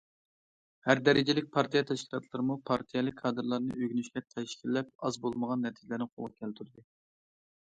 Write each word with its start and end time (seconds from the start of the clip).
ھەر 0.85 1.01
دەرىجىلىك 1.09 1.51
پارتىيە 1.57 1.83
تەشكىلاتلىرىمۇ 1.91 2.57
پارتىيەلىك 2.69 3.17
كادىرلارنى 3.19 3.77
ئۆگىنىشكە 3.77 4.25
تەشكىللەپ 4.33 4.91
ئاز 5.11 5.21
بولمىغان 5.27 5.63
نەتىجىلەرنى 5.69 6.11
قولغا 6.17 6.35
كەلتۈردى. 6.45 6.87